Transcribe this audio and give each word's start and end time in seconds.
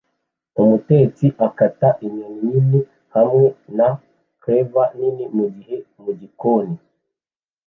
Umutetsi 0.61 1.25
akata 1.47 1.89
inyoni 2.05 2.35
nini 2.49 2.79
hamwe 3.15 3.45
na 3.77 3.89
cleaver 4.41 4.89
nini 4.99 5.25
mugihe 5.35 5.75
mugikoni 6.03 6.75